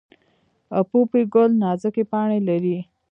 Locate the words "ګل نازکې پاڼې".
1.33-2.39